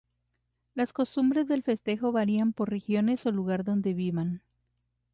[0.73, 4.41] Las costumbres del festejo varían por regiones o lugar donde vivan.